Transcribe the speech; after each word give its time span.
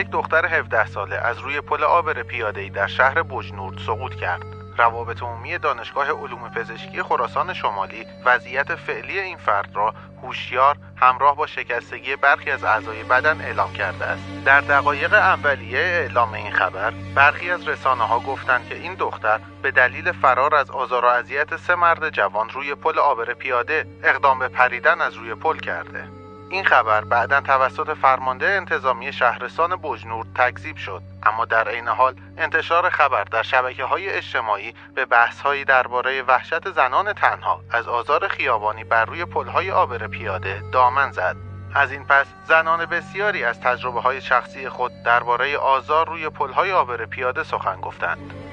یک 0.00 0.10
دختر 0.10 0.46
17 0.46 0.86
ساله 0.86 1.16
از 1.16 1.38
روی 1.38 1.60
پل 1.60 1.84
آبر 1.84 2.22
پیاده‌ای 2.22 2.70
در 2.70 2.86
شهر 2.86 3.22
بجنورد 3.22 3.78
سقوط 3.78 4.14
کرد. 4.14 4.42
روابط 4.78 5.22
عمومی 5.22 5.58
دانشگاه 5.58 6.10
علوم 6.10 6.48
پزشکی 6.48 7.02
خراسان 7.02 7.54
شمالی 7.54 8.06
وضعیت 8.24 8.74
فعلی 8.74 9.18
این 9.18 9.36
فرد 9.36 9.76
را 9.76 9.94
هوشیار 10.22 10.76
همراه 10.96 11.36
با 11.36 11.46
شکستگی 11.46 12.16
برخی 12.16 12.50
از 12.50 12.64
اعضای 12.64 13.02
بدن 13.02 13.40
اعلام 13.40 13.72
کرده 13.72 14.04
است 14.04 14.22
در 14.44 14.60
دقایق 14.60 15.12
اولیه 15.12 15.78
اعلام 15.78 16.34
این 16.34 16.52
خبر 16.52 16.92
برخی 17.14 17.50
از 17.50 17.68
رسانه 17.68 18.04
ها 18.04 18.20
گفتند 18.20 18.68
که 18.68 18.74
این 18.74 18.94
دختر 18.94 19.40
به 19.62 19.70
دلیل 19.70 20.12
فرار 20.12 20.54
از 20.54 20.70
آزار 20.70 21.04
و 21.04 21.08
اذیت 21.08 21.56
سه 21.56 21.74
مرد 21.74 22.10
جوان 22.10 22.48
روی 22.48 22.74
پل 22.74 22.98
آبر 22.98 23.34
پیاده 23.34 23.86
اقدام 24.02 24.38
به 24.38 24.48
پریدن 24.48 25.00
از 25.00 25.14
روی 25.14 25.34
پل 25.34 25.56
کرده 25.56 26.19
این 26.50 26.64
خبر 26.64 27.04
بعدا 27.04 27.40
توسط 27.40 27.90
فرمانده 27.90 28.46
انتظامی 28.46 29.12
شهرستان 29.12 29.76
بجنور 29.76 30.26
تکذیب 30.34 30.76
شد. 30.76 31.02
اما 31.22 31.44
در 31.44 31.68
عین 31.68 31.88
حال 31.88 32.14
انتشار 32.38 32.90
خبر 32.90 33.24
در 33.24 33.42
شبکه 33.42 33.84
های 33.84 34.10
اجتماعی 34.10 34.74
به 34.94 35.04
بحث 35.04 35.40
هایی 35.40 35.64
درباره 35.64 36.22
وحشت 36.22 36.70
زنان 36.70 37.12
تنها 37.12 37.60
از 37.70 37.88
آزار 37.88 38.28
خیابانی 38.28 38.84
بر 38.84 39.04
روی 39.04 39.24
پلهای 39.24 39.70
آبر 39.70 40.06
پیاده 40.06 40.62
دامن 40.72 41.12
زد. 41.12 41.36
از 41.74 41.92
این 41.92 42.04
پس 42.04 42.26
زنان 42.48 42.86
بسیاری 42.86 43.44
از 43.44 43.60
تجربه 43.60 44.00
های 44.00 44.20
شخصی 44.20 44.68
خود 44.68 44.92
درباره 45.04 45.56
آزار 45.56 46.08
روی 46.08 46.28
پلهای 46.28 46.72
آبر 46.72 47.06
پیاده 47.06 47.44
سخن 47.44 47.80
گفتند. 47.80 48.49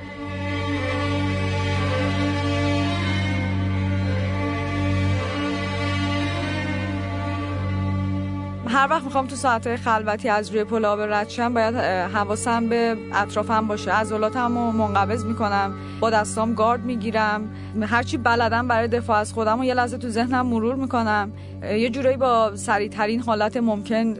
هر 8.77 8.87
وقت 8.89 9.03
می‌خوام 9.03 9.27
تو 9.27 9.35
ساعت 9.35 9.75
خلوتی 9.75 10.29
از 10.29 10.49
روی 10.49 10.63
پل 10.63 10.85
آب 10.85 10.99
رد 11.01 11.29
شم 11.29 11.53
باید 11.53 11.75
حواسم 12.13 12.69
به 12.69 12.97
اطرافم 13.13 13.67
باشه. 13.67 13.91
عضلاتم 13.91 14.57
رو 14.57 14.71
منقبض 14.71 15.25
می‌کنم 15.25 15.73
با 15.99 16.09
دستام 16.09 16.53
گارد 16.53 16.85
می‌گیرم. 16.85 17.49
هرچی 17.81 18.17
بلدم 18.17 18.67
برای 18.67 18.87
دفاع 18.87 19.17
از 19.17 19.33
خودم 19.33 19.59
و 19.59 19.63
یه 19.63 19.73
لحظه 19.73 19.97
تو 19.97 20.09
ذهنم 20.09 20.45
مرور 20.45 20.75
می‌کنم. 20.75 21.31
یه 21.63 21.89
جورایی 21.89 22.17
با 22.17 22.55
سریعترین 22.55 23.19
حالت 23.19 23.57
ممکن 23.57 24.15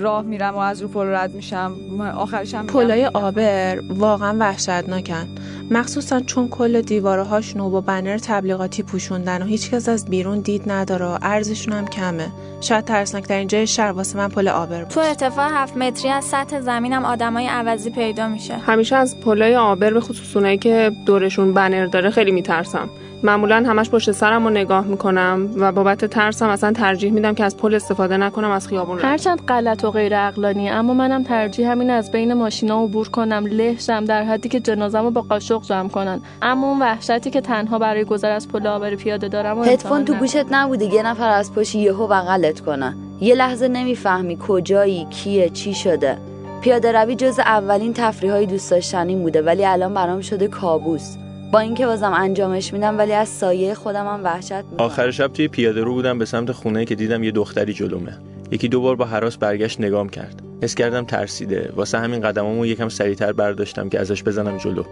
راه 0.00 0.22
میرم 0.22 0.54
و 0.54 0.58
از 0.58 0.82
رو 0.82 0.88
پل 0.88 1.06
رد 1.06 1.34
میشم. 1.34 1.72
آخرش 2.16 2.54
هم 2.54 2.66
پلای 2.66 3.06
آبر 3.06 3.78
واقعا 3.90 4.36
وحشتناکن. 4.38 5.28
مخصوصا 5.70 6.20
چون 6.20 6.48
کل 6.48 6.80
دیوارهاش 6.80 7.56
نو 7.56 7.70
با 7.70 7.80
بنر 7.80 8.18
تبلیغاتی 8.18 8.82
پوشوندن 8.82 9.42
و 9.42 9.44
هیچکس 9.44 9.88
از 9.88 10.04
بیرون 10.04 10.40
دید 10.40 10.70
نداره 10.70 11.06
و 11.06 11.18
ارزشون 11.22 11.72
هم 11.72 11.86
کمه. 11.86 12.26
شاید 12.60 12.84
ترسناکترین 12.84 13.48
جای 13.48 13.66
شهر 13.66 13.92
واسه 13.94 14.18
من 14.18 14.28
پل 14.28 14.48
آبر 14.48 14.78
بود. 14.84 14.88
تو 14.88 15.00
ارتفاع 15.00 15.48
هفت 15.52 15.76
متری 15.76 16.10
از 16.10 16.24
سطح 16.24 16.60
زمینم 16.60 17.04
آدمای 17.04 17.46
عوضی 17.46 17.90
پیدا 17.90 18.28
میشه. 18.28 18.56
همیشه 18.56 18.96
از 18.96 19.20
پلای 19.20 19.56
آبر 19.56 19.92
به 19.92 20.00
خصوص 20.00 20.36
اونایی 20.36 20.58
که 20.58 20.92
دورشون 21.06 21.54
بنر 21.54 21.86
داره 21.86 22.10
خیلی 22.10 22.30
میترسم. 22.30 22.88
معمولا 23.24 23.64
همش 23.66 23.90
پشت 23.90 24.12
سرم 24.12 24.44
رو 24.44 24.50
نگاه 24.50 24.86
می‌کنم 24.86 25.48
و 25.56 25.72
بابت 25.72 26.04
ترسم 26.04 26.48
اصلا 26.48 26.72
ترجیح 26.72 27.12
میدم 27.12 27.34
که 27.34 27.44
از 27.44 27.56
پل 27.56 27.74
استفاده 27.74 28.16
نکنم 28.16 28.50
از 28.50 28.68
خیابون 28.68 28.98
هرچند 28.98 29.40
غلط 29.40 29.84
و 29.84 29.90
غیر 29.90 30.16
عقلانی 30.16 30.70
اما 30.70 30.94
منم 30.94 31.22
ترجیح 31.22 31.70
همین 31.70 31.90
از 31.90 32.12
بین 32.12 32.34
ماشینا 32.34 32.82
عبور 32.82 33.08
کنم 33.08 33.46
لهشم 33.46 34.04
در 34.04 34.24
حدی 34.24 34.48
که 34.48 34.60
جنازمو 34.60 35.10
با 35.10 35.20
قاشق 35.20 35.62
جمع 35.62 35.88
کنن. 35.88 36.20
اما 36.42 36.68
اون 36.68 36.78
وحشتی 36.78 37.30
که 37.30 37.40
تنها 37.40 37.78
برای 37.78 38.04
گذر 38.04 38.30
از 38.30 38.48
پل 38.48 38.66
آبر 38.66 38.94
پیاده 38.94 39.28
دارم 39.28 39.64
هدفون 39.64 40.04
تو 40.04 40.14
گوشت 40.14 40.44
نبوده 40.50 40.84
یه 40.84 41.02
نفر 41.02 41.28
از 41.28 41.52
پشت 41.52 41.74
یهو 41.74 42.06
بغلت 42.06 42.60
کنه. 42.60 42.96
یه 43.20 43.34
لحظه 43.34 43.68
نمی‌فهمی 43.68 44.38
کجایی 44.48 45.06
کیه 45.10 45.48
چی 45.48 45.74
شده. 45.74 46.18
پیاده 46.60 46.92
روی 46.92 47.14
جز 47.14 47.38
اولین 47.38 47.92
تفریح 47.92 48.32
های 48.32 48.46
دوست 48.46 48.70
داشتنی 48.70 49.16
بوده 49.16 49.42
ولی 49.42 49.64
الان 49.64 49.94
برام 49.94 50.20
شده 50.20 50.48
کابوس. 50.48 51.16
با 51.52 51.60
اینکه 51.60 51.86
بازم 51.86 52.12
انجامش 52.12 52.72
میدم 52.72 52.98
ولی 52.98 53.12
از 53.12 53.28
سایه 53.28 53.74
خودم 53.74 54.06
هم 54.06 54.24
وحشت 54.24 54.52
می‌کنم. 54.52 54.86
آخر 54.86 55.10
شب 55.10 55.32
توی 55.32 55.48
پیاده 55.48 55.82
رو 55.82 55.94
بودم 55.94 56.18
به 56.18 56.24
سمت 56.24 56.52
خونه 56.52 56.84
که 56.84 56.94
دیدم 56.94 57.24
یه 57.24 57.30
دختری 57.30 57.72
جلومه. 57.72 58.18
یکی 58.50 58.68
دو 58.68 58.80
بار 58.80 58.96
با 58.96 59.04
حراس 59.04 59.36
برگشت 59.36 59.80
نگام 59.80 60.08
کرد. 60.08 60.42
حس 60.62 60.74
کردم 60.74 61.04
ترسیده. 61.04 61.72
واسه 61.76 61.98
همین 61.98 62.20
قدمامو 62.20 62.66
یکم 62.66 62.88
سریعتر 62.88 63.32
برداشتم 63.32 63.88
که 63.88 64.00
ازش 64.00 64.22
بزنم 64.22 64.58
جلو. 64.58 64.84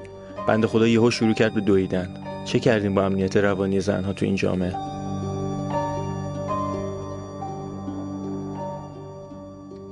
بنده 0.48 0.66
خدا 0.66 0.86
یهو 0.86 1.10
شروع 1.10 1.34
کرد 1.34 1.54
به 1.54 1.60
دویدن. 1.60 2.08
چه 2.44 2.58
کردیم 2.58 2.94
با 2.94 3.04
امنیت 3.04 3.36
روانی 3.36 3.80
زنها 3.80 4.12
تو 4.12 4.24
این 4.24 4.34
جامعه؟ 4.34 4.74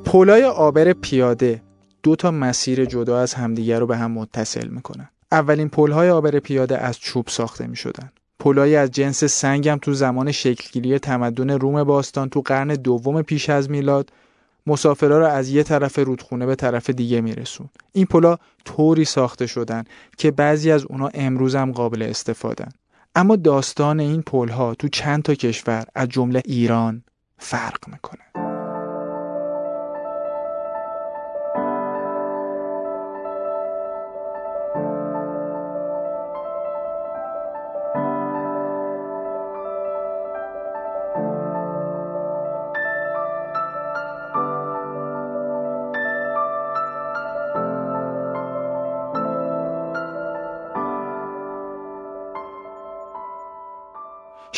پولای 0.05 0.45
آبر 0.45 0.93
پیاده 0.93 1.63
دو 2.03 2.17
تا 2.17 2.31
مسیر 2.31 2.85
جدا 2.85 3.19
از 3.19 3.35
همدیگر 3.35 3.79
رو 3.79 3.87
به 3.87 3.97
هم 3.97 4.11
متصل 4.11 4.69
می‌کنن. 4.69 5.09
اولین 5.33 5.69
پلهای 5.69 6.11
آبر 6.11 6.39
پیاده 6.39 6.79
از 6.79 6.99
چوب 6.99 7.29
ساخته 7.29 7.67
می 7.67 7.77
شدن. 7.77 8.13
پلهایی 8.39 8.77
از 8.77 8.91
جنس 8.91 9.25
سنگم 9.25 9.79
تو 9.83 9.93
زمان 9.93 10.33
شکلگیری 10.33 10.99
تمدن 10.99 11.51
روم 11.51 11.85
باستان 11.85 12.29
تو 12.29 12.41
قرن 12.41 12.69
دوم 12.69 13.23
پیش 13.23 13.51
از 13.51 13.71
میلاد 13.71 14.11
مسافرها 14.67 15.19
را 15.19 15.29
از 15.29 15.49
یه 15.49 15.63
طرف 15.63 15.99
رودخونه 15.99 16.47
به 16.47 16.55
طرف 16.55 16.91
دیگه 16.91 17.21
میرسون. 17.21 17.69
این 17.93 18.07
پلا 18.07 18.37
طوری 18.65 19.05
ساخته 19.05 19.47
شدن 19.47 19.85
که 20.17 20.31
بعضی 20.31 20.71
از 20.71 20.85
اونا 20.85 21.11
امروز 21.15 21.55
هم 21.55 21.73
قابل 21.73 22.03
استفادن. 22.03 22.69
اما 23.15 23.37
داستان 23.37 24.01
این 24.01 24.23
پلها 24.23 24.75
تو 24.75 24.89
چند 24.89 25.23
تا 25.23 25.35
کشور 25.35 25.85
از 25.95 26.09
جمله 26.09 26.43
ایران 26.45 27.05
فرق 27.39 27.89
می‌کنه. 27.89 28.30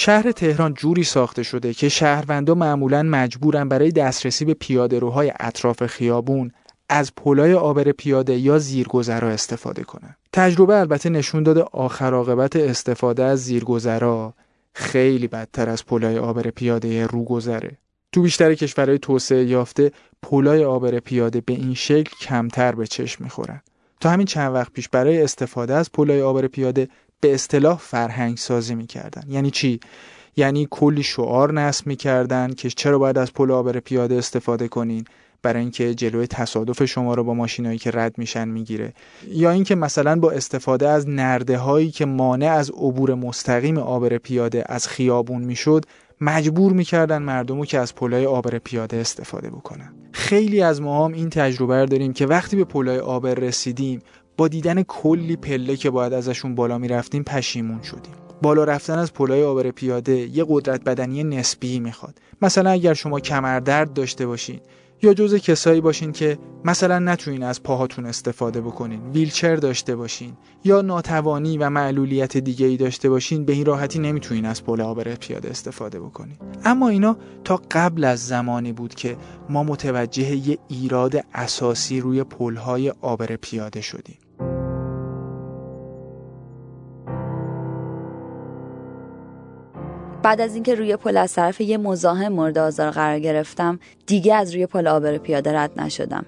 شهر 0.04 0.32
تهران 0.32 0.74
جوری 0.74 1.04
ساخته 1.04 1.42
شده 1.42 1.74
که 1.74 1.88
شهروندا 1.88 2.54
معمولا 2.54 3.02
مجبورن 3.02 3.68
برای 3.68 3.90
دسترسی 3.90 4.44
به 4.44 4.54
پیادهروهای 4.54 5.32
اطراف 5.40 5.86
خیابون 5.86 6.52
از 6.88 7.14
پلای 7.14 7.54
آبر 7.54 7.92
پیاده 7.92 8.36
یا 8.36 8.58
زیرگذرا 8.58 9.28
استفاده 9.28 9.82
کنن. 9.82 10.16
تجربه 10.32 10.80
البته 10.80 11.10
نشون 11.10 11.42
داده 11.42 11.62
آخر 11.72 12.14
عاقبت 12.14 12.56
استفاده 12.56 13.24
از 13.24 13.44
زیرگذرا 13.44 14.34
خیلی 14.74 15.28
بدتر 15.28 15.68
از 15.68 15.86
پلای 15.86 16.18
آبر 16.18 16.42
پیاده 16.42 17.06
روگذره. 17.06 17.78
تو 18.12 18.22
بیشتر 18.22 18.54
کشورهای 18.54 18.98
توسعه 18.98 19.44
یافته 19.44 19.92
پلای 20.22 20.64
آبر 20.64 21.00
پیاده 21.00 21.40
به 21.40 21.52
این 21.52 21.74
شکل 21.74 22.16
کمتر 22.20 22.74
به 22.74 22.86
چشم 22.86 23.24
می‌خورن. 23.24 23.60
تا 24.00 24.10
همین 24.10 24.26
چند 24.26 24.54
وقت 24.54 24.72
پیش 24.72 24.88
برای 24.88 25.22
استفاده 25.22 25.74
از 25.74 25.92
پلای 25.92 26.22
آبر 26.22 26.46
پیاده 26.46 26.88
به 27.22 27.34
اصطلاح 27.34 27.78
فرهنگ 27.78 28.36
سازی 28.36 28.74
می‌کردن. 28.74 29.22
یعنی 29.28 29.50
چی؟ 29.50 29.80
یعنی 30.36 30.68
کلی 30.70 31.02
شعار 31.02 31.52
نصب 31.52 31.86
می‌کردن 31.86 32.52
که 32.52 32.70
چرا 32.70 32.98
باید 32.98 33.18
از 33.18 33.32
پل 33.32 33.50
آبر 33.50 33.80
پیاده 33.80 34.14
استفاده 34.14 34.68
کنین؟ 34.68 35.04
برای 35.42 35.60
اینکه 35.60 35.94
جلوی 35.94 36.26
تصادف 36.26 36.84
شما 36.84 37.14
رو 37.14 37.24
با 37.24 37.34
ماشینایی 37.34 37.78
که 37.78 37.90
رد 37.94 38.18
میشن 38.18 38.48
می‌گیره. 38.48 38.94
یا 39.28 39.50
اینکه 39.50 39.74
مثلا 39.74 40.20
با 40.20 40.30
استفاده 40.30 40.88
از 40.88 41.08
نرده 41.08 41.58
هایی 41.58 41.90
که 41.90 42.06
مانع 42.06 42.50
از 42.50 42.70
عبور 42.70 43.14
مستقیم 43.14 43.78
آبر 43.78 44.18
پیاده 44.18 44.64
از 44.66 44.88
خیابون 44.88 45.42
می‌شد 45.42 45.84
مجبور 46.20 46.72
می‌کردن 46.72 47.22
مردمو 47.22 47.64
که 47.64 47.78
از 47.78 47.94
پلای 47.94 48.26
آبر 48.26 48.58
پیاده 48.58 48.96
استفاده 48.96 49.50
بکنن. 49.50 49.94
خیلی 50.12 50.62
از 50.62 50.80
ما 50.80 51.04
هم 51.04 51.12
این 51.12 51.30
تجربه 51.30 51.80
رو 51.80 51.86
داریم 51.86 52.12
که 52.12 52.26
وقتی 52.26 52.56
به 52.56 52.64
پلای 52.64 52.98
آبر 52.98 53.34
رسیدیم 53.34 54.02
با 54.36 54.48
دیدن 54.48 54.82
کلی 54.82 55.36
پله 55.36 55.76
که 55.76 55.90
باید 55.90 56.12
ازشون 56.12 56.54
بالا 56.54 56.78
می‌رفتیم 56.78 57.22
پشیمون 57.22 57.82
شدیم. 57.82 58.14
بالا 58.42 58.64
رفتن 58.64 58.98
از 58.98 59.12
پلای 59.12 59.44
آبر 59.44 59.70
پیاده 59.70 60.12
یه 60.12 60.44
قدرت 60.48 60.84
بدنی 60.84 61.24
نسبی 61.24 61.80
می‌خواد. 61.80 62.18
مثلا 62.42 62.70
اگر 62.70 62.94
شما 62.94 63.20
کمردرد 63.20 63.92
داشته 63.92 64.26
باشین 64.26 64.60
یا 65.04 65.14
جز 65.14 65.34
کسایی 65.34 65.80
باشین 65.80 66.12
که 66.12 66.38
مثلا 66.64 66.98
نتونین 66.98 67.42
از 67.42 67.62
پاهاتون 67.62 68.06
استفاده 68.06 68.60
بکنین 68.60 69.10
ویلچر 69.10 69.56
داشته 69.56 69.96
باشین 69.96 70.32
یا 70.64 70.82
ناتوانی 70.82 71.58
و 71.58 71.70
معلولیت 71.70 72.36
دیگه 72.36 72.66
ای 72.66 72.76
داشته 72.76 73.10
باشین 73.10 73.44
به 73.44 73.52
این 73.52 73.66
راحتی 73.66 73.98
نمی‌تونین 73.98 74.44
از 74.46 74.64
پل 74.64 74.80
آبر 74.80 75.14
پیاده 75.14 75.50
استفاده 75.50 76.00
بکنین. 76.00 76.36
اما 76.64 76.88
اینا 76.88 77.16
تا 77.44 77.60
قبل 77.70 78.04
از 78.04 78.26
زمانی 78.26 78.72
بود 78.72 78.94
که 78.94 79.16
ما 79.48 79.62
متوجه 79.62 80.48
یه 80.48 80.58
ایراد 80.68 81.24
اساسی 81.34 82.00
روی 82.00 82.24
پلهای 82.24 82.92
آبر 83.00 83.36
پیاده 83.36 83.80
شدیم. 83.80 84.18
بعد 90.22 90.40
از 90.40 90.54
اینکه 90.54 90.74
روی 90.74 90.96
پل 90.96 91.16
از 91.16 91.32
طرف 91.32 91.60
یه 91.60 91.78
مزاحم 91.78 92.32
مورد 92.32 92.58
آزار 92.58 92.90
قرار 92.90 93.18
گرفتم 93.18 93.78
دیگه 94.06 94.34
از 94.34 94.54
روی 94.54 94.66
پل 94.66 94.86
آبر 94.86 95.18
پیاده 95.18 95.52
رد 95.58 95.80
نشدم. 95.80 96.24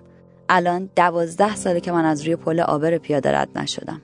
الان 0.48 0.88
دوازده 0.96 1.56
ساله 1.56 1.80
که 1.80 1.92
من 1.92 2.04
از 2.04 2.22
روی 2.22 2.36
پل 2.36 2.60
آبر 2.60 2.98
پیاده 2.98 3.32
رد 3.32 3.58
نشدم. 3.58 4.00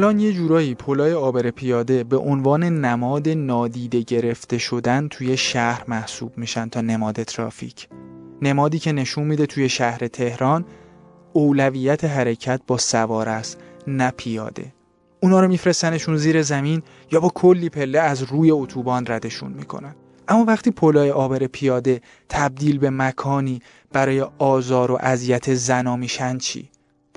الان 0.00 0.20
یه 0.20 0.32
جورایی 0.32 0.74
پلای 0.74 1.12
آبر 1.12 1.50
پیاده 1.50 2.04
به 2.04 2.16
عنوان 2.16 2.64
نماد 2.64 3.28
نادیده 3.28 4.00
گرفته 4.00 4.58
شدن 4.58 5.08
توی 5.08 5.36
شهر 5.36 5.84
محسوب 5.88 6.38
میشن 6.38 6.68
تا 6.68 6.80
نماد 6.80 7.22
ترافیک. 7.22 7.88
نمادی 8.42 8.78
که 8.78 8.92
نشون 8.92 9.24
میده 9.24 9.46
توی 9.46 9.68
شهر 9.68 10.08
تهران 10.08 10.64
اولویت 11.32 12.04
حرکت 12.04 12.60
با 12.66 12.78
سوار 12.78 13.28
است 13.28 13.58
نه 13.86 14.12
پیاده. 14.16 14.72
اونا 15.22 15.40
رو 15.40 15.48
میفرستنشون 15.48 16.16
زیر 16.16 16.42
زمین 16.42 16.82
یا 17.12 17.20
با 17.20 17.28
کلی 17.34 17.68
پله 17.68 17.98
از 17.98 18.22
روی 18.22 18.50
اتوبان 18.50 19.04
ردشون 19.08 19.52
می‌کنن. 19.52 19.94
اما 20.28 20.44
وقتی 20.44 20.70
پلای 20.70 21.10
آبر 21.10 21.46
پیاده 21.46 22.00
تبدیل 22.28 22.78
به 22.78 22.90
مکانی 22.90 23.62
برای 23.92 24.20
آزار 24.38 24.90
و 24.90 24.98
اذیت 25.00 25.54
زنا 25.54 25.96
میشن 25.96 26.38
چی؟ 26.38 26.69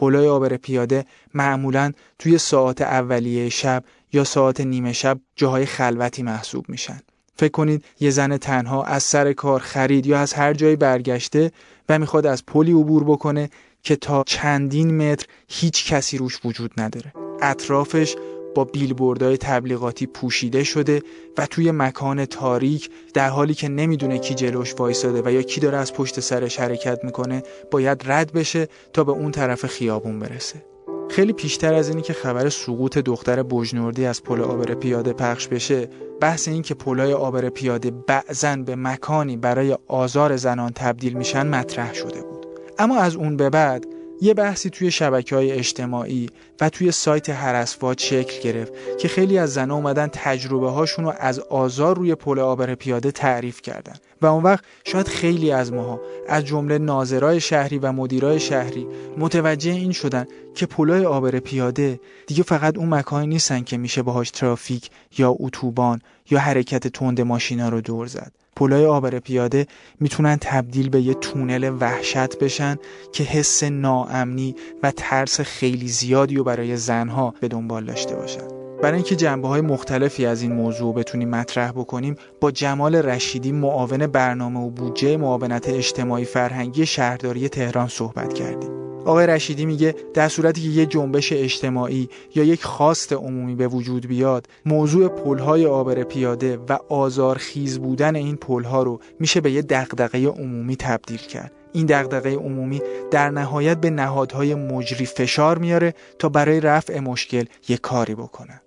پلای 0.03 0.27
آبر 0.27 0.57
پیاده 0.57 1.05
معمولا 1.33 1.91
توی 2.19 2.38
ساعت 2.38 2.81
اولیه 2.81 3.50
شب 3.50 3.83
یا 4.13 4.23
ساعت 4.23 4.61
نیمه 4.61 4.94
شب 4.94 5.19
جاهای 5.35 5.65
خلوتی 5.65 6.23
محسوب 6.23 6.65
میشن. 6.69 7.00
فکر 7.35 7.51
کنید 7.51 7.85
یه 8.00 8.09
زن 8.09 8.38
تنها 8.38 8.83
از 8.83 9.03
سر 9.03 9.33
کار 9.33 9.59
خرید 9.59 10.05
یا 10.05 10.19
از 10.19 10.33
هر 10.33 10.53
جایی 10.53 10.75
برگشته 10.75 11.51
و 11.89 12.00
می‌خواد 12.00 12.25
از 12.25 12.45
پلی 12.45 12.71
عبور 12.71 13.03
بکنه 13.03 13.50
که 13.83 13.95
تا 13.95 14.23
چندین 14.27 14.97
متر 14.97 15.25
هیچ 15.47 15.94
کسی 15.94 16.17
روش 16.17 16.39
وجود 16.45 16.71
نداره. 16.77 17.13
اطرافش 17.41 18.15
با 18.55 18.63
بیلبوردهای 18.63 19.38
تبلیغاتی 19.38 20.07
پوشیده 20.07 20.63
شده 20.63 21.01
و 21.38 21.45
توی 21.45 21.71
مکان 21.71 22.25
تاریک 22.25 22.89
در 23.13 23.29
حالی 23.29 23.53
که 23.53 23.69
نمی‌دونه 23.69 24.19
کی 24.19 24.35
جلوش 24.35 24.75
وایساده 24.77 25.21
و 25.25 25.31
یا 25.31 25.41
کی 25.41 25.61
داره 25.61 25.77
از 25.77 25.94
پشت 25.94 26.19
سرش 26.19 26.59
حرکت 26.59 27.03
می‌کنه 27.03 27.44
باید 27.71 28.01
رد 28.05 28.33
بشه 28.33 28.67
تا 28.94 29.03
به 29.03 29.11
اون 29.11 29.31
طرف 29.31 29.65
خیابون 29.65 30.19
برسه. 30.19 30.65
خیلی 31.09 31.33
پیشتر 31.33 31.73
از 31.73 31.89
اینی 31.89 32.01
که 32.01 32.13
خبر 32.13 32.50
سقوط 32.50 32.97
دختر 32.97 33.44
بجنوردی 33.44 34.05
از 34.05 34.23
پل 34.23 34.41
آبر 34.41 34.73
پیاده 34.73 35.13
پخش 35.13 35.47
بشه 35.47 35.89
بحث 36.21 36.47
این 36.47 36.61
که 36.61 36.73
پلای 36.73 37.13
آبر 37.13 37.50
پیاده 37.50 37.91
بعضا 37.91 38.55
به 38.55 38.75
مکانی 38.75 39.38
برای 39.38 39.77
آزار 39.88 40.35
زنان 40.35 40.71
تبدیل 40.75 41.13
میشن 41.13 41.47
مطرح 41.47 41.94
شده 41.94 42.21
بود. 42.21 42.45
اما 42.79 42.97
از 42.97 43.15
اون 43.15 43.38
به 43.38 43.50
بعد 43.50 43.85
یه 44.24 44.34
بحثی 44.34 44.70
توی 44.70 44.92
شبکه 44.92 45.36
های 45.36 45.52
اجتماعی 45.52 46.30
و 46.62 46.70
توی 46.70 46.92
سایت 46.92 47.30
هرسوات 47.30 48.00
شکل 48.00 48.42
گرفت 48.44 48.74
که 49.00 49.08
خیلی 49.08 49.38
از 49.38 49.54
زنها 49.54 49.78
اومدن 49.78 50.08
تجربه 50.08 50.70
هاشون 50.70 51.06
رو 51.06 51.14
از 51.20 51.40
آزار 51.40 51.96
روی 51.96 52.16
پل 52.16 52.40
آبر 52.40 52.75
پیاده 52.75 53.12
تعریف 53.12 53.62
کردن. 53.62 53.94
و 54.22 54.25
اون 54.25 54.44
وقت 54.44 54.64
شاید 54.84 55.08
خیلی 55.08 55.52
از 55.52 55.74
ماها 55.74 56.02
از 56.28 56.46
جمله 56.46 56.78
ناظرای 56.78 57.40
شهری 57.40 57.78
و 57.78 57.92
مدیرای 57.92 58.40
شهری 58.40 58.88
متوجه 59.18 59.72
این 59.72 59.92
شدن 59.92 60.25
که 60.56 60.66
پلای 60.66 61.06
آبر 61.06 61.40
پیاده 61.40 62.00
دیگه 62.28 62.44
فقط 62.44 62.78
اون 62.78 62.94
مکانی 62.94 63.28
نیستن 63.28 63.64
که 63.64 63.78
میشه 63.78 64.02
باهاش 64.02 64.31
ترافیک 64.31 64.90
یا 65.18 65.36
اتوبان 65.40 66.02
یا 66.30 66.40
حرکت 66.40 66.88
تند 66.88 67.22
ماشینا 67.22 67.70
رو 67.70 67.81
دور 67.81 68.08
زد. 68.08 68.43
پلای 68.55 68.85
آبر 68.85 69.19
پیاده 69.19 69.67
می‌تونن 70.00 70.38
تبدیل 70.41 70.89
به 70.89 71.01
یه 71.01 71.13
تونل 71.13 71.77
وحشت 71.79 72.39
بشن 72.39 72.77
که 73.13 73.23
حس 73.23 73.63
ناامنی 73.63 74.55
و 74.83 74.91
ترس 74.91 75.41
خیلی 75.41 75.88
زیادی 75.88 76.35
رو 76.35 76.44
برای 76.44 76.77
زنها 76.77 77.33
به 77.39 77.47
دنبال 77.47 77.85
داشته 77.85 78.15
باشن. 78.15 78.47
برای 78.81 78.95
اینکه 78.95 79.15
جنبه 79.15 79.47
های 79.47 79.61
مختلفی 79.61 80.25
از 80.25 80.41
این 80.41 80.53
موضوع 80.53 80.95
بتونیم 80.95 81.29
مطرح 81.29 81.71
بکنیم 81.71 82.15
با 82.41 82.51
جمال 82.51 82.95
رشیدی 82.95 83.51
معاون 83.51 84.07
برنامه 84.07 84.59
و 84.59 84.69
بودجه 84.69 85.17
معاونت 85.17 85.69
اجتماعی 85.69 86.25
فرهنگی 86.25 86.85
شهرداری 86.85 87.50
تهران 87.50 87.88
صحبت 87.88 88.33
کردیم. 88.33 88.93
آقای 89.05 89.27
رشیدی 89.27 89.65
میگه 89.65 89.95
در 90.13 90.27
صورتی 90.27 90.61
که 90.61 90.67
یه 90.67 90.85
جنبش 90.85 91.33
اجتماعی 91.33 92.09
یا 92.35 92.44
یک 92.44 92.63
خواست 92.63 93.13
عمومی 93.13 93.55
به 93.55 93.67
وجود 93.67 94.07
بیاد 94.07 94.47
موضوع 94.65 95.07
پلهای 95.07 95.65
آبر 95.65 96.03
پیاده 96.03 96.57
و 96.69 96.77
آزارخیز 96.89 97.79
بودن 97.79 98.15
این 98.15 98.35
پلها 98.35 98.83
رو 98.83 99.00
میشه 99.19 99.41
به 99.41 99.51
یه 99.51 99.61
دغدغه 99.61 100.27
عمومی 100.27 100.75
تبدیل 100.75 101.17
کرد. 101.17 101.51
این 101.73 101.85
دغدغه 101.85 102.35
عمومی 102.35 102.81
در 103.11 103.29
نهایت 103.29 103.77
به 103.77 103.89
نهادهای 103.89 104.55
مجری 104.55 105.05
فشار 105.05 105.57
میاره 105.57 105.93
تا 106.19 106.29
برای 106.29 106.60
رفع 106.60 107.00
مشکل 107.00 107.43
یه 107.69 107.77
کاری 107.77 108.15
بکنن 108.15 108.60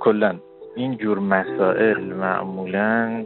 کلا 0.00 0.38
این 0.76 0.96
جور 0.96 1.18
مسائل 1.18 2.04
معمولا 2.04 3.24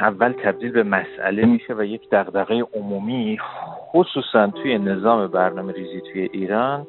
اول 0.00 0.32
تبدیل 0.44 0.72
به 0.72 0.82
مسئله 0.82 1.44
میشه 1.44 1.74
و 1.74 1.82
یک 1.82 2.10
دغدغه 2.12 2.62
عمومی 2.74 3.38
خصوصا 3.94 4.46
توی 4.46 4.78
نظام 4.78 5.26
برنامه 5.26 5.72
ریزی 5.72 6.00
توی 6.12 6.28
ایران 6.32 6.86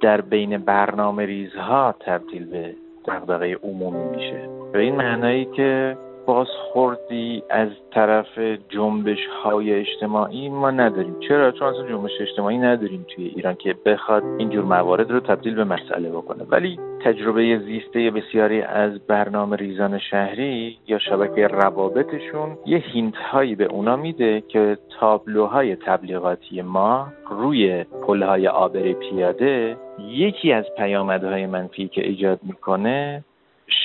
در 0.00 0.20
بین 0.20 0.58
برنامه 0.58 1.26
ریزها 1.26 1.94
تبدیل 2.00 2.44
به 2.44 2.74
دغدغه 3.08 3.54
عمومی 3.62 4.16
میشه. 4.16 4.48
به 4.72 4.78
این 4.78 4.96
معنایی 4.96 5.44
که 5.44 5.96
بازخوردی 6.28 7.42
از 7.50 7.68
طرف 7.90 8.38
جنبش 8.68 9.26
های 9.42 9.74
اجتماعی 9.74 10.48
ما 10.48 10.70
نداریم. 10.70 11.16
چرا؟ 11.28 11.52
چون 11.52 11.68
اصلا 11.68 11.88
جنبش 11.88 12.10
اجتماعی 12.20 12.58
نداریم 12.58 13.06
توی 13.08 13.26
ایران 13.26 13.54
که 13.54 13.74
بخواد 13.86 14.22
اینجور 14.38 14.64
موارد 14.64 15.10
رو 15.10 15.20
تبدیل 15.20 15.54
به 15.54 15.64
مسئله 15.64 16.10
بکنه. 16.10 16.44
ولی 16.50 16.78
تجربه 17.04 17.58
زیسته 17.58 18.10
بسیاری 18.10 18.62
از 18.62 18.98
برنامه 19.06 19.56
ریزان 19.56 19.98
شهری 19.98 20.78
یا 20.86 20.98
شبکه 20.98 21.46
روابطشون 21.46 22.58
یه 22.66 22.78
hint 22.78 23.16
هایی 23.16 23.54
به 23.54 23.64
اونا 23.64 23.96
میده 23.96 24.40
که 24.40 24.78
تابلوهای 25.00 25.76
تبلیغاتی 25.76 26.62
ما 26.62 27.08
روی 27.30 27.84
پلهای 27.84 28.48
عابر 28.48 28.92
پیاده 28.92 29.76
یکی 30.08 30.52
از 30.52 30.64
پیامدهای 30.76 31.46
منفی 31.46 31.88
که 31.88 32.06
ایجاد 32.06 32.38
می‌کنه 32.42 33.24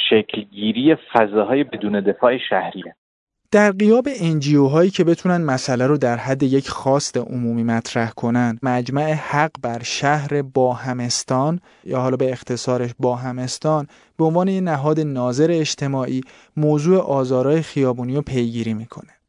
شکلگیری 0.09 0.95
فضاهای 1.13 1.63
بدون 1.63 1.99
دفاع 1.99 2.37
شهری 2.49 2.83
در 3.53 3.71
غیاب 3.71 4.07
NGO 4.21 4.67
هایی 4.67 4.89
که 4.89 5.03
بتونن 5.03 5.37
مسئله 5.37 5.87
رو 5.87 5.97
در 5.97 6.17
حد 6.17 6.43
یک 6.43 6.69
خواست 6.69 7.17
عمومی 7.17 7.63
مطرح 7.63 8.11
کنن 8.11 8.59
مجمع 8.63 9.13
حق 9.13 9.51
بر 9.61 9.83
شهر 9.83 10.41
باهمستان 10.41 11.59
یا 11.83 11.99
حالا 11.99 12.17
به 12.17 12.31
اختصارش 12.31 12.89
باهمستان 12.99 13.87
به 14.17 14.25
عنوان 14.25 14.47
یه 14.47 14.61
نهاد 14.61 14.99
ناظر 14.99 15.47
اجتماعی 15.51 16.21
موضوع 16.57 16.99
آزارای 16.99 17.61
خیابونی 17.61 18.15
رو 18.15 18.21
پیگیری 18.21 18.73
می‌کنه. 18.73 19.22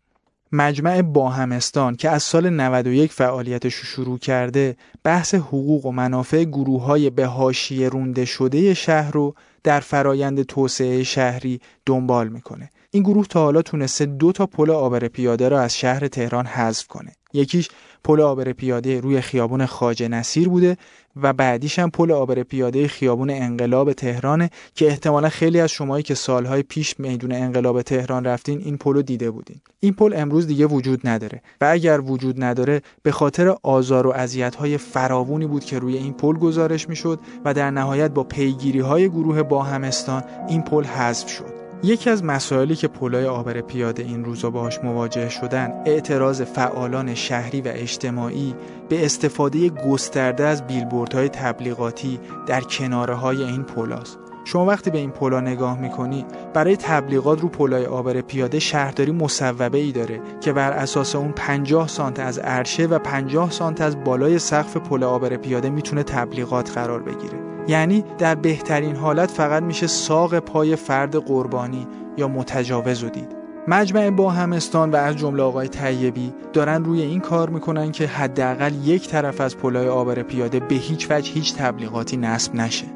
مجمع 0.54 1.02
باهمستان 1.02 1.96
که 1.96 2.10
از 2.10 2.22
سال 2.22 2.50
91 2.50 3.12
فعالیتش 3.12 3.74
رو 3.74 3.84
شروع 3.84 4.18
کرده 4.18 4.76
بحث 5.04 5.34
حقوق 5.34 5.86
و 5.86 5.92
منافع 5.92 6.44
گروه 6.44 6.82
های 6.82 7.10
به 7.10 7.26
حاشیه 7.26 7.88
رونده 7.88 8.24
شده 8.24 8.74
شهر 8.74 9.10
رو 9.10 9.34
در 9.64 9.80
فرایند 9.80 10.42
توسعه 10.42 11.02
شهری 11.02 11.60
دنبال 11.86 12.28
می‌کنه. 12.28 12.70
این 12.90 13.02
گروه 13.02 13.26
تا 13.26 13.42
حالا 13.42 13.62
تونسته 13.62 14.06
دو 14.06 14.32
تا 14.32 14.46
پل 14.46 14.70
آبر 14.70 15.08
پیاده 15.08 15.48
را 15.48 15.60
از 15.60 15.76
شهر 15.76 16.08
تهران 16.08 16.46
حذف 16.46 16.86
کنه. 16.86 17.12
یکیش 17.32 17.68
پل 18.04 18.20
آبر 18.20 18.52
پیاده 18.52 19.00
روی 19.00 19.20
خیابون 19.20 19.66
خاجه 19.66 20.08
نصیر 20.08 20.48
بوده 20.48 20.76
و 21.22 21.32
بعدیش 21.32 21.78
هم 21.78 21.90
پل 21.90 22.10
آبر 22.10 22.42
پیاده 22.42 22.88
خیابون 22.88 23.30
انقلاب 23.30 23.92
تهرانه 23.92 24.50
که 24.74 24.86
احتمالا 24.86 25.28
خیلی 25.28 25.60
از 25.60 25.70
شمایی 25.70 26.02
که 26.02 26.14
سالهای 26.14 26.62
پیش 26.62 27.00
میدون 27.00 27.32
انقلاب 27.32 27.82
تهران 27.82 28.24
رفتین 28.24 28.60
این 28.64 28.76
پل 28.76 28.94
رو 28.94 29.02
دیده 29.02 29.30
بودین. 29.30 29.60
این 29.80 29.92
پل 29.92 30.12
امروز 30.16 30.46
دیگه 30.46 30.66
وجود 30.66 31.00
نداره 31.08 31.42
و 31.60 31.64
اگر 31.64 32.00
وجود 32.00 32.44
نداره 32.44 32.82
به 33.02 33.12
خاطر 33.12 33.54
آزار 33.62 34.06
و 34.06 34.10
اذیت‌های 34.10 34.78
فراوونی 34.78 35.46
بود 35.46 35.64
که 35.64 35.78
روی 35.78 35.96
این 35.96 36.12
پل 36.12 36.34
گزارش 36.34 36.88
می‌شد 36.88 37.20
و 37.44 37.54
در 37.54 37.70
نهایت 37.70 38.10
با 38.10 38.24
پیگیری 38.24 38.80
های 38.80 39.08
گروه 39.08 39.42
باهمستان 39.42 40.24
این 40.48 40.62
پل 40.62 40.84
حذف 40.84 41.28
شد. 41.28 41.63
یکی 41.84 42.10
از 42.10 42.24
مسائلی 42.24 42.76
که 42.76 42.88
پلای 42.88 43.26
آبر 43.26 43.60
پیاده 43.60 44.02
این 44.02 44.24
روزا 44.24 44.50
باهاش 44.50 44.78
مواجه 44.82 45.28
شدن 45.28 45.82
اعتراض 45.86 46.42
فعالان 46.42 47.14
شهری 47.14 47.60
و 47.60 47.68
اجتماعی 47.68 48.54
به 48.88 49.04
استفاده 49.04 49.68
گسترده 49.68 50.44
از 50.44 50.66
بیلبوردهای 50.66 51.28
تبلیغاتی 51.28 52.20
در 52.46 52.60
کناره 52.60 53.14
های 53.14 53.42
این 53.42 53.62
پلاست 53.62 54.18
شما 54.44 54.66
وقتی 54.66 54.90
به 54.90 54.98
این 54.98 55.10
پلا 55.10 55.40
نگاه 55.40 55.80
می‌کنی 55.80 56.24
برای 56.54 56.76
تبلیغات 56.76 57.40
رو 57.40 57.48
پلای 57.48 57.86
آبر 57.86 58.20
پیاده 58.20 58.58
شهرداری 58.58 59.12
مصوبه 59.12 59.78
ای 59.78 59.92
داره 59.92 60.20
که 60.40 60.52
بر 60.52 60.72
اساس 60.72 61.16
اون 61.16 61.32
50 61.32 61.88
سانت 61.88 62.20
از 62.20 62.38
عرشه 62.38 62.86
و 62.86 62.98
50 62.98 63.50
سانت 63.50 63.80
از 63.80 64.04
بالای 64.04 64.38
سقف 64.38 64.76
پل 64.76 65.02
آبر 65.02 65.36
پیاده 65.36 65.70
می‌تونه 65.70 66.02
تبلیغات 66.02 66.70
قرار 66.70 67.02
بگیره. 67.02 67.53
یعنی 67.68 68.04
در 68.18 68.34
بهترین 68.34 68.96
حالت 68.96 69.30
فقط 69.30 69.62
میشه 69.62 69.86
ساق 69.86 70.38
پای 70.38 70.76
فرد 70.76 71.16
قربانی 71.16 71.86
یا 72.16 72.28
متجاوز 72.28 73.02
رو 73.02 73.08
دید. 73.08 73.44
مجمع 73.68 74.10
با 74.10 74.30
همستان 74.30 74.90
و 74.90 74.96
از 74.96 75.16
جمله 75.16 75.42
آقای 75.42 75.68
طیبی 75.68 76.32
دارن 76.52 76.84
روی 76.84 77.02
این 77.02 77.20
کار 77.20 77.50
می‌کنن 77.50 77.92
که 77.92 78.06
حداقل 78.06 78.72
یک 78.84 79.08
طرف 79.08 79.40
از 79.40 79.58
پلای 79.58 79.88
آبر 79.88 80.22
پیاده 80.22 80.60
به 80.60 80.74
هیچ 80.74 81.10
وجه 81.10 81.32
هیچ 81.32 81.54
تبلیغاتی 81.54 82.16
نصب 82.16 82.54
نشه. 82.54 82.86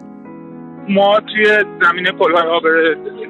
ما 0.89 1.21
توی 1.21 1.45
زمین 1.83 2.05
پلهای 2.19 2.49
آبر 2.49 2.71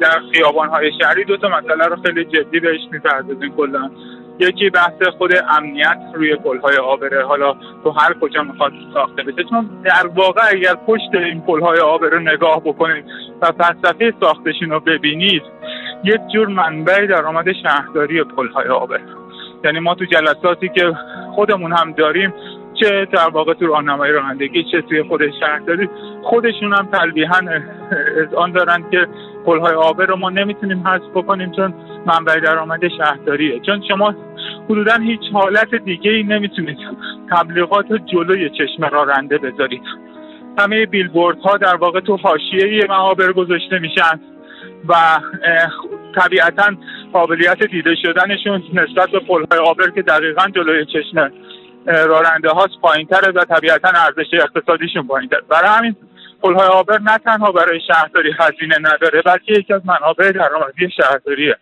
در 0.00 0.21
خیابانهای 0.33 0.90
شهری 1.02 1.25
دو 1.25 1.37
تا 1.37 1.49
مسئله 1.49 1.85
رو 1.85 1.97
خیلی 1.97 2.25
جدی 2.25 2.61
بهش 2.61 2.80
می‌پردازیم 2.92 3.57
کلا. 3.57 3.90
یکی 4.38 4.71
بحث 4.71 5.02
خود 5.18 5.30
امنیت 5.49 5.99
روی 6.14 6.37
پلهای 6.37 6.76
آبره. 6.76 7.26
حالا 7.26 7.57
تو 7.85 7.90
هر 7.90 8.14
کجا 8.21 8.42
می‌خواد 8.42 8.73
ساخته 8.95 9.23
بشه. 9.23 9.45
چون 9.50 9.71
در 9.85 10.07
واقع 10.07 10.40
اگر 10.50 10.75
پشت 10.75 11.14
این 11.14 11.40
پلهای 11.40 11.78
آبر 11.78 12.09
رو 12.09 12.21
نگاه 12.21 12.61
بکنید 12.61 13.04
و 13.42 13.52
فلسفه 13.52 14.14
ساختشون 14.21 14.71
رو 14.71 14.80
ببینید 14.80 15.42
یک 16.04 16.21
جور 16.33 16.49
منبع 16.49 17.07
درآمد 17.07 17.52
شهرداری 17.52 18.25
پلهای 18.25 18.68
آبر 18.68 19.00
یعنی 19.64 19.78
ما 19.78 19.95
تو 19.95 20.04
جلساتی 20.04 20.68
که 20.68 20.92
خودمون 21.35 21.73
هم 21.73 21.92
داریم 21.92 22.35
چه 22.80 23.08
در 23.12 23.28
واقع 23.28 23.54
تو 23.54 23.66
راهنمایی 23.66 24.12
رانندگی 24.12 24.64
چه 24.64 24.82
توی 24.82 25.02
خود 25.02 25.20
شهرداری 25.40 25.88
خودشون 26.23 26.73
هم 26.73 26.88
تلویحا 26.92 27.40
آن 28.37 28.52
دارند 28.52 28.90
که 28.90 29.06
پلهای 29.47 29.75
آبر 29.75 30.06
رو 30.06 30.16
ما 30.16 30.30
نمی‌تونیم 30.30 30.87
حذف 30.87 31.11
بکنیم 31.14 31.52
چون 31.52 31.75
منبع 32.06 32.40
درآمد 32.40 32.88
شهرداریه. 32.88 33.61
چون 33.61 33.82
شما 33.88 34.14
حدودا 34.64 34.94
هیچ 34.94 35.20
حالت 35.32 35.75
دیگه 35.75 36.11
ای 36.11 36.23
نمی‌تونید 36.23 36.78
تبلیغات 37.30 37.87
جلوی 37.92 38.50
چشم 38.50 38.85
راننده 38.85 39.38
بذارید. 39.38 39.82
همه 40.58 40.87
بیلبورد 40.87 41.38
ها 41.38 41.56
در 41.56 41.76
واقع 41.76 42.00
تو 42.00 42.16
حاشیه 42.16 42.87
معابر 42.88 43.32
گذاشته 43.32 43.78
میشن 43.78 44.20
و 44.88 44.94
طبیعتا 46.16 46.73
قابلیت 47.12 47.66
دیده 47.66 47.94
شدنشون 47.94 48.62
نسبت 48.73 49.11
به 49.11 49.18
پلهای 49.18 49.58
آبر 49.66 49.90
که 49.90 50.02
دقیقا 50.02 50.42
جلوی 50.54 50.85
چشم 50.85 51.32
راننده 51.88 52.49
هاست 52.49 52.80
پایین 52.83 53.09
و 53.11 53.45
طبیعتا 53.45 53.88
ارزش 53.88 54.26
اقتصادیشون 54.33 55.07
پایین 55.07 55.30
برای 55.49 55.68
همین 55.68 55.97
پلهای 56.42 56.68
آبر 56.68 56.99
نه 56.99 57.18
تنها 57.18 57.52
برای 57.52 57.80
شهرداری 57.87 58.33
هزینه 58.38 58.78
نداره 58.78 59.23
بلکه 59.23 59.52
یکی 59.52 59.73
از 59.73 59.83
منابع 59.85 60.33
درآمدی 60.33 60.90
شهرداریه. 60.97 61.57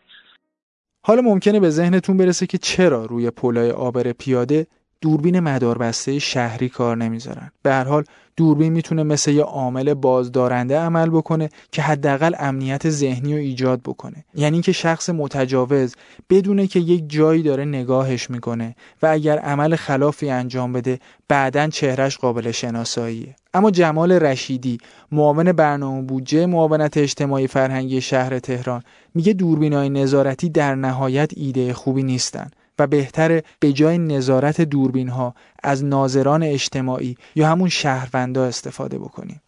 حالا 1.07 1.23
ممکنه 1.23 1.61
به 1.61 1.71
ذهنتون 1.71 2.17
برسه 2.17 2.47
که 2.47 2.59
چرا 2.59 3.05
روی 3.05 3.31
پلهای 3.31 3.71
آبر 3.71 4.13
پیاده 4.13 4.67
دوربین 5.07 5.41
مداربسته 5.41 6.19
شهری 6.19 6.69
کار 6.69 6.97
نمی‌ذارن. 6.97 7.51
به 7.63 7.73
هر 7.73 7.85
حال 7.85 8.05
دوربین 8.37 8.73
می‌تونه 8.73 9.03
مثل 9.03 9.31
یه 9.31 9.43
عامل 9.43 9.95
بازدارنده 9.95 10.79
عمل 10.79 11.11
بکنه 11.11 11.49
که 11.73 11.83
حداقل 11.83 12.35
امنیت 12.39 12.91
ذهنی 12.91 13.33
رو 13.33 13.39
ایجاد 13.39 13.81
بکنه. 13.83 14.25
یعنی 14.35 14.61
که 14.61 14.73
شخص 14.73 15.11
متجاوز 15.11 15.95
بدونه 16.31 16.67
که 16.67 16.81
یک 16.81 17.05
جایی 17.09 17.43
داره 17.43 17.65
نگاهش 17.65 18.31
می‌کنه 18.31 18.77
و 19.03 19.07
اگر 19.07 19.39
عمل 19.39 19.77
خلافی 19.77 20.31
انجام 20.31 20.73
بده 20.73 20.99
بعدا 21.29 21.69
چهرش 21.69 22.19
قابل 22.19 22.51
شناساییه 22.51 23.37
اما 23.55 23.71
جمال 23.71 24.13
رشیدی 24.13 24.79
معاون 25.13 25.53
برنامه 25.53 26.03
بودجه 26.03 26.47
معاونت 26.47 26.97
اجتماعی 26.97 27.47
فرهنگی 27.47 28.01
شهر 28.01 28.39
تهران 28.39 28.83
میگه 29.15 29.33
دوربینای 29.33 29.89
نظارتی 29.89 30.49
در 30.49 30.75
نهایت 30.75 31.31
ایده 31.37 31.75
خوبی 31.75 32.03
نیستن. 32.03 32.51
و 32.79 32.87
بهتره 32.87 33.43
به 33.61 33.73
جای 33.73 33.99
نظارت 33.99 34.61
دوربین 34.61 35.09
ها 35.09 35.35
از 35.63 35.85
ناظران 35.85 36.43
اجتماعی 36.43 37.17
یا 37.37 37.47
همون 37.47 37.69
شهروندا 37.69 38.45
استفاده 38.45 38.99
بکنیم. 38.99 39.41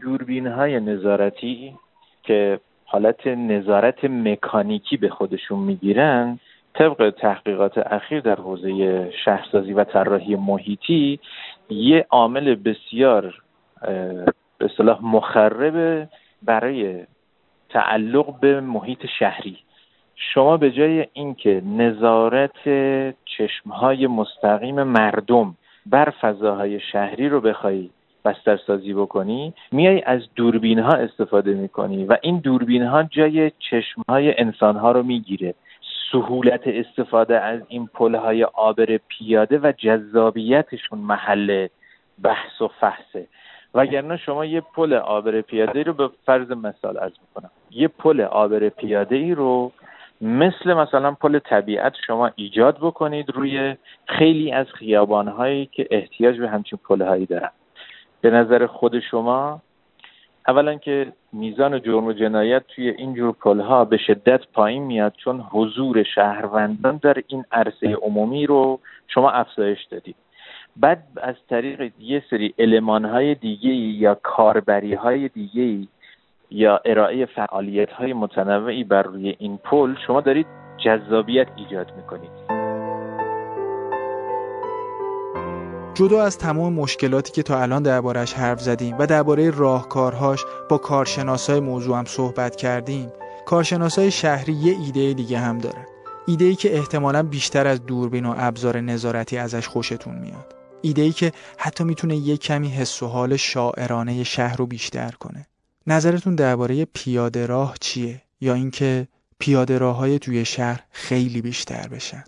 دوربین 0.00 0.46
های 0.46 0.80
نظارتی 0.80 1.74
که 2.22 2.60
حالت 2.84 3.26
نظارت 3.26 4.04
مکانیکی 4.04 4.96
به 4.96 5.08
خودشون 5.08 5.58
می‌گیرن 5.58 6.38
طبق 6.74 7.14
تحقیقات 7.20 7.78
اخیر 7.78 8.20
در 8.20 8.34
حوزه 8.34 9.10
شهرسازی 9.24 9.72
و 9.72 9.84
طراحی 9.84 10.36
محیطی 10.36 11.20
یه 11.70 12.06
عامل 12.10 12.54
بسیار 12.54 13.34
به 14.58 14.64
اصطلاح 14.64 14.98
مخرب 15.02 16.08
برای 16.42 17.04
تعلق 17.70 18.40
به 18.40 18.60
محیط 18.60 19.06
شهری. 19.18 19.58
شما 20.18 20.56
به 20.56 20.70
جای 20.70 21.06
اینکه 21.12 21.62
نظارت 21.64 22.68
چشمهای 23.24 24.06
مستقیم 24.06 24.82
مردم 24.82 25.54
بر 25.86 26.10
فضاهای 26.20 26.80
شهری 26.80 27.28
رو 27.28 27.40
بخوای 27.40 27.90
بسترسازی 28.24 28.94
بکنی 28.94 29.54
میای 29.72 30.02
از 30.02 30.20
دوربین 30.34 30.78
ها 30.78 30.92
استفاده 30.92 31.54
می‌کنی 31.54 32.04
و 32.04 32.16
این 32.22 32.38
دوربین 32.38 32.82
ها 32.82 33.02
جای 33.02 33.50
چشم 33.58 34.02
های 34.08 34.40
انسان 34.40 34.76
ها 34.76 34.92
رو 34.92 35.02
می‌گیره. 35.02 35.54
سهولت 36.12 36.60
استفاده 36.66 37.40
از 37.40 37.60
این 37.68 37.86
پل 37.86 38.14
های 38.14 38.44
آبر 38.44 39.00
پیاده 39.08 39.58
و 39.58 39.72
جذابیتشون 39.72 40.98
محل 40.98 41.68
بحث 42.22 42.62
و 42.62 42.68
فحصه. 42.80 43.26
وگرنه 43.74 44.16
شما 44.16 44.44
یه 44.44 44.60
پل 44.60 44.92
آبر 44.92 45.40
پیاده 45.40 45.82
رو 45.82 45.92
به 45.92 46.10
فرض 46.26 46.50
مثال 46.50 46.98
از 46.98 47.12
می‌کنم. 47.20 47.50
یه 47.70 47.88
پل 47.88 48.20
آبر 48.20 48.68
پیاده 48.68 49.16
ای 49.16 49.34
رو 49.34 49.72
مثل 50.20 50.74
مثلا 50.74 51.12
پل 51.12 51.38
طبیعت 51.38 51.94
شما 52.06 52.30
ایجاد 52.36 52.76
بکنید 52.76 53.30
روی 53.30 53.76
خیلی 54.06 54.52
از 54.52 54.66
خیابانهایی 54.66 55.66
که 55.66 55.88
احتیاج 55.90 56.38
به 56.38 56.48
همچین 56.48 56.78
پلهایی 56.84 57.26
دارن. 57.26 57.50
به 58.20 58.30
نظر 58.30 58.66
خود 58.66 59.00
شما 59.00 59.62
اولا 60.48 60.74
که 60.74 61.12
میزان 61.32 61.82
جرم 61.82 62.04
و 62.04 62.12
جنایت 62.12 62.62
توی 62.68 62.88
اینجور 62.88 63.32
پلها 63.32 63.84
به 63.84 63.96
شدت 63.96 64.40
پایین 64.52 64.82
میاد 64.82 65.12
چون 65.16 65.40
حضور 65.40 66.02
شهروندان 66.02 66.96
در 67.02 67.22
این 67.26 67.44
عرصه 67.52 67.94
عمومی 67.94 68.46
رو 68.46 68.80
شما 69.08 69.30
افزایش 69.30 69.84
دادید. 69.84 70.16
بعد 70.76 71.02
از 71.22 71.34
طریق 71.50 71.92
یه 71.98 72.22
سری 72.30 72.54
المانهای 72.58 73.34
دیگه 73.34 73.70
یا 73.70 74.14
کاربری 74.14 74.94
های 74.94 75.28
دیگه 75.28 75.88
یا 76.50 76.80
ارائه 76.84 77.26
فعالیت 77.26 77.90
های 77.90 78.12
متنوعی 78.12 78.84
بر 78.84 79.02
روی 79.02 79.36
این 79.38 79.58
پل 79.58 79.94
شما 80.06 80.20
دارید 80.20 80.46
جذابیت 80.84 81.46
ایجاد 81.56 81.92
می‌کنید. 81.96 82.30
جدا 85.94 86.22
از 86.22 86.38
تمام 86.38 86.72
مشکلاتی 86.72 87.32
که 87.32 87.42
تا 87.42 87.62
الان 87.62 87.82
دربارش 87.82 88.34
حرف 88.34 88.60
زدیم 88.60 88.96
و 88.98 89.06
درباره 89.06 89.50
راهکارهاش 89.50 90.44
با 90.68 90.78
کارشناسای 90.78 91.60
موضوع 91.60 91.98
هم 91.98 92.04
صحبت 92.04 92.56
کردیم 92.56 93.12
کارشناسای 93.46 94.10
شهری 94.10 94.52
یه 94.52 94.76
ایده 94.86 95.12
دیگه 95.12 95.38
هم 95.38 95.58
داره 95.58 95.86
ایده 96.26 96.44
ای 96.44 96.54
که 96.54 96.76
احتمالا 96.76 97.22
بیشتر 97.22 97.66
از 97.66 97.86
دوربین 97.86 98.26
و 98.26 98.34
ابزار 98.36 98.80
نظارتی 98.80 99.38
ازش 99.38 99.68
خوشتون 99.68 100.14
میاد. 100.14 100.54
ایده 100.82 101.02
ای 101.02 101.10
که 101.10 101.32
حتی 101.58 101.84
می‌تونه 101.84 102.16
یه 102.16 102.36
کمی 102.36 102.68
حس 102.68 103.02
و 103.02 103.06
حال 103.06 103.36
شاعرانه 103.36 104.24
شهر 104.24 104.56
رو 104.56 104.66
بیشتر 104.66 105.10
کنه. 105.10 105.46
نظرتون 105.88 106.34
درباره 106.34 106.84
پیاده 106.84 107.46
راه 107.46 107.76
چیه؟ 107.80 108.22
یا 108.40 108.54
اینکه 108.54 109.08
پیاده 109.38 109.78
راه 109.78 109.96
های 109.96 110.18
توی 110.18 110.44
شهر 110.44 110.80
خیلی 110.90 111.42
بیشتر 111.42 111.88
بشن؟ 111.88 112.24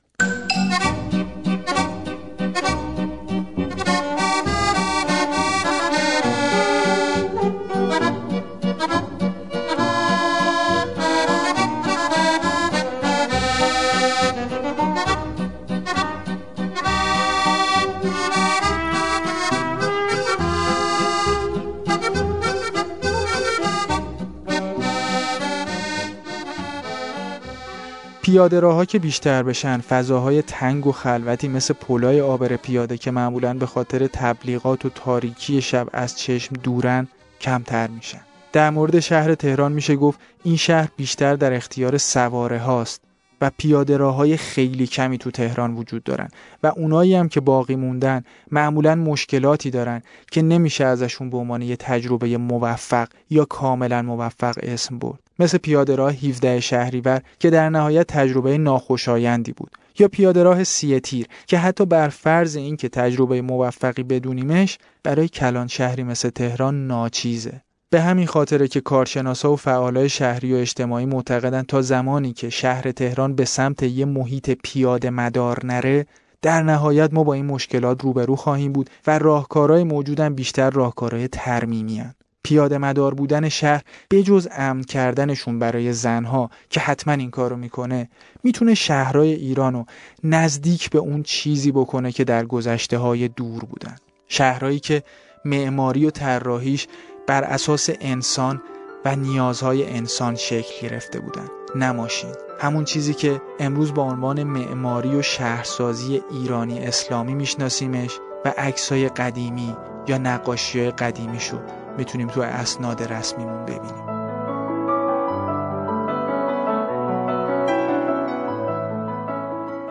پیاده 28.31 28.67
ها 28.67 28.85
که 28.85 28.99
بیشتر 28.99 29.43
بشن 29.43 29.79
فضاهای 29.79 30.43
تنگ 30.43 30.87
و 30.87 30.93
خلوتی 30.93 31.49
مثل 31.49 31.75
پلای 31.75 32.21
آبر 32.21 32.57
پیاده 32.57 32.99
که 32.99 33.11
معمولا 33.11 33.55
به 33.55 33.67
خاطر 33.67 34.07
تبلیغات 34.07 34.85
و 34.85 34.89
تاریکی 34.89 35.63
شب 35.63 35.89
از 35.93 36.19
چشم 36.19 36.57
دورن 36.57 37.09
کمتر 37.41 37.87
میشن. 37.87 38.21
در 38.53 38.71
مورد 38.71 39.01
شهر 39.01 39.35
تهران 39.35 39.73
میشه 39.73 39.97
گفت 39.97 40.21
این 40.45 40.57
شهر 40.57 40.89
بیشتر 40.97 41.37
در 41.37 41.53
اختیار 41.53 41.99
سواره 41.99 42.59
هاست. 42.59 43.10
و 43.41 43.51
پیاده 43.57 44.03
های 44.03 44.37
خیلی 44.37 44.87
کمی 44.87 45.19
تو 45.19 45.31
تهران 45.31 45.75
وجود 45.75 46.05
دارن 46.05 46.29
و 46.63 46.73
اونایی 46.77 47.15
هم 47.15 47.29
که 47.29 47.41
باقی 47.41 47.77
موندن 47.77 48.25
معمولا 48.51 48.95
مشکلاتی 48.95 49.71
دارن 49.71 50.03
که 50.31 50.43
نمیشه 50.43 50.85
ازشون 50.85 51.31
به 51.31 51.37
عنوان 51.37 51.63
یه 51.63 51.77
تجربه 51.77 52.37
موفق 52.37 53.09
یا 53.31 53.45
کاملا 53.45 54.03
موفق 54.03 54.55
اسم 54.63 54.99
برد. 54.99 55.19
مثل 55.39 55.59
پیاده 55.59 55.97
راه 55.97 56.13
17 56.13 56.61
شهریور 56.61 57.23
که 57.39 57.51
در 57.51 57.71
نهایت 57.71 58.07
تجربه 58.07 58.59
ناخوشایندی 58.59 59.53
بود 59.53 59.71
یا 59.99 60.09
پیاده 60.09 60.43
راه 60.43 60.65
سی 60.65 61.01
تیر 61.01 61.27
که 61.47 61.59
حتی 61.59 61.87
بر 61.87 62.09
فرض 62.09 62.57
اینکه 62.57 62.89
تجربه 62.89 63.43
موفقی 63.43 64.03
بدونیمش 64.03 64.79
برای 65.03 65.29
کلان 65.29 65.67
شهری 65.67 66.03
مثل 66.03 66.31
تهران 66.31 66.87
ناچیزه. 66.87 67.61
به 67.93 68.01
همین 68.01 68.27
خاطره 68.27 68.69
که 68.69 68.81
کارشناسا 68.81 69.53
و 69.53 69.57
فعالای 69.57 70.09
شهری 70.09 70.55
و 70.55 70.57
اجتماعی 70.57 71.07
معتقدن 71.07 71.63
تا 71.63 71.83
زمانی 71.83 72.33
که 72.33 72.51
شهر 72.51 72.93
تهران 72.93 73.35
به 73.35 73.45
سمت 73.45 73.83
یه 73.83 74.05
محیط 74.05 74.51
پیاده 74.51 75.11
مدار 75.11 75.67
نره 75.67 76.07
در 76.43 76.63
نهایت 76.63 77.13
ما 77.13 77.25
با 77.25 77.35
این 77.35 77.47
مشکلات 77.47 78.03
روبرو 78.03 78.37
خواهیم 78.37 78.73
بود 78.73 78.91
و 79.07 79.19
راهکارهای 79.19 79.85
موجودن 79.85 80.35
بیشتر 80.35 80.71
راهکارهای 80.71 81.29
ترمیمی 81.29 81.99
هن. 81.99 82.15
پیاده 82.43 82.79
مدار 82.79 83.15
بودن 83.15 83.49
شهر 83.49 83.83
بجز 84.11 84.49
امن 84.53 84.83
کردنشون 84.83 85.59
برای 85.59 85.93
زنها 85.93 86.51
که 86.71 86.81
حتما 86.81 87.15
این 87.15 87.31
کارو 87.31 87.57
می‌کنه 87.57 88.09
می‌تونه 88.45 88.75
شهرهای 88.75 89.33
ایرانو 89.35 89.85
نزدیک 90.25 90.91
به 90.91 90.99
اون 90.99 91.23
چیزی 91.23 91.73
بکنه 91.73 92.13
که 92.13 92.25
در 92.25 92.45
گذشته 92.45 92.99
های 92.99 93.29
دور 93.29 93.65
بودن 93.65 93.97
شهرهایی 94.29 94.81
که 94.81 95.03
معماری 95.45 96.07
و 96.07 96.11
طراحیش 96.11 96.87
بر 97.31 97.45
اساس 97.45 97.91
انسان 98.01 98.63
و 99.05 99.17
نیازهای 99.17 99.91
انسان 99.91 100.35
شکل 100.35 100.89
گرفته 100.89 101.21
بودن 101.21 101.49
نماشین 101.75 102.31
همون 102.61 102.85
چیزی 102.85 103.15
که 103.15 103.41
امروز 103.59 103.95
با 103.95 104.03
عنوان 104.03 104.43
معماری 104.43 105.17
و 105.17 105.23
شهرسازی 105.23 106.23
ایرانی 106.31 106.79
اسلامی 106.79 107.35
میشناسیمش 107.35 108.19
و 108.45 108.53
عکسای 108.59 109.09
قدیمی 109.09 109.77
یا 110.07 110.19
نقاشی 110.19 110.91
قدیمیشو 110.91 111.59
می‌تونیم 111.99 112.29
تو 112.29 112.41
اسناد 112.41 113.13
رسمیمون 113.13 113.65
ببینیم. 113.65 114.09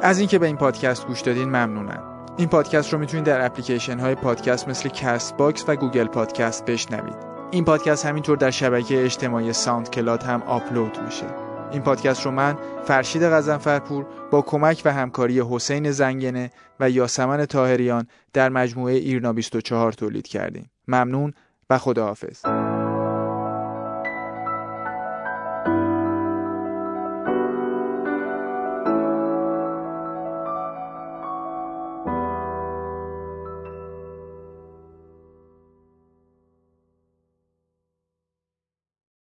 از 0.02 0.20
اینکه 0.20 0.40
به 0.40 0.46
این 0.46 0.58
پادکست 0.58 1.08
گوش 1.08 1.22
دادین 1.22 1.50
ممنونم. 1.50 2.19
این 2.40 2.50
پادکست 2.50 2.94
رو 2.94 3.00
می‌تونید 3.00 3.26
در 3.26 3.46
اپلیکیشن 3.46 4.00
های 4.00 4.16
پادکست 4.16 4.68
مثل 4.68 4.90
Castbox 4.90 5.66
و 5.68 5.76
Google 5.76 6.08
Podcast 6.08 6.66
بشنوید. 6.66 7.16
این 7.52 7.66
پادکست 7.66 8.06
همینطور 8.06 8.38
در 8.38 8.52
شبکه 8.52 9.04
اجتماعی 9.04 9.54
SoundCloud 9.54 10.24
هم 10.24 10.42
آپلود 10.42 10.98
میشه. 11.06 11.26
این 11.72 11.82
پادکست 11.82 12.26
رو 12.26 12.32
من 12.32 12.58
فرشید 12.86 13.24
غزنفرپور 13.24 14.06
با 14.32 14.42
کمک 14.42 14.82
و 14.86 14.94
همکاری 14.94 15.42
حسین 15.50 15.92
زنگنه 15.92 16.52
و 16.80 16.90
یاسمن 16.90 17.46
طاهریان 17.46 18.08
در 18.34 18.50
مجموعه 18.50 18.94
ایرنا 18.94 19.34
24 19.34 19.92
تولید 19.92 20.28
کردیم. 20.28 20.72
ممنون 20.88 21.34
و 21.70 21.78
خداحافظ. 21.78 22.69